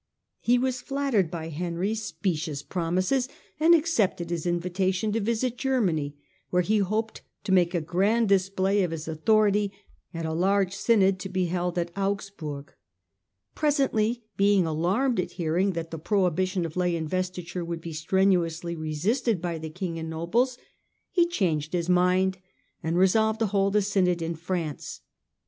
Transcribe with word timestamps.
He 0.39 0.57
was 0.57 0.81
flattered 0.81 1.29
by 1.29 1.49
Henry's 1.49 2.01
specious 2.01 2.63
promises, 2.63 3.29
and 3.59 3.75
accepted 3.75 4.31
his 4.31 4.47
invitation 4.47 5.11
to 5.11 5.19
visit 5.19 5.59
Germany, 5.59 6.17
where 6.49 6.63
he 6.63 6.79
hoped 6.79 7.21
to 7.43 7.51
make 7.51 7.75
a 7.75 7.81
grand 7.81 8.27
display 8.27 8.81
of 8.81 8.89
his 8.89 9.07
authority 9.07 9.71
at 10.11 10.25
a 10.25 10.33
large 10.33 10.73
synod 10.75 11.19
to 11.19 11.29
be 11.29 11.45
held 11.45 11.77
at 11.77 11.95
Augsburg, 11.95 12.73
Presently, 13.53 14.23
being 14.37 14.65
alarmed 14.65 15.19
at 15.19 15.33
hearing 15.33 15.73
that 15.73 15.91
the 15.91 15.99
prohibition 15.99 16.65
of 16.65 16.75
lay 16.75 16.95
investiture 16.95 17.63
would 17.63 17.79
be 17.81 17.93
strenuously 17.93 18.75
resisted 18.75 19.39
by 19.39 19.59
the 19.59 19.69
king 19.69 19.99
and 19.99 20.09
nobles, 20.09 20.57
he 21.11 21.27
<jhanged 21.27 21.73
his 21.73 21.89
mind, 21.89 22.39
and 22.81 22.97
resolved 22.97 23.37
to 23.37 23.45
hold 23.45 23.75
a 23.75 23.83
synod 23.83 24.23
in 24.23 24.33
France. 24.33 25.01